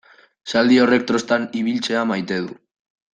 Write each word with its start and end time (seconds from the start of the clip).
Zaldi 0.53 0.79
horrek 0.85 1.05
trostan 1.11 1.45
ibiltzea 1.59 2.07
maite 2.13 2.39
du. 2.47 2.57